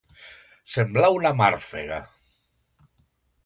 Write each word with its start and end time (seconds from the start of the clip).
Semblar 0.75 1.11
una 1.17 1.33
màrfega. 1.43 1.99